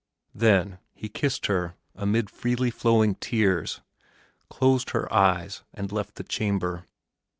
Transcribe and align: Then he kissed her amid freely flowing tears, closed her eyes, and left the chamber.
Then 0.33 0.79
he 0.95 1.09
kissed 1.09 1.45
her 1.45 1.75
amid 1.93 2.31
freely 2.31 2.71
flowing 2.71 3.13
tears, 3.13 3.81
closed 4.49 4.89
her 4.89 5.13
eyes, 5.13 5.61
and 5.75 5.91
left 5.91 6.15
the 6.15 6.23
chamber. 6.23 6.87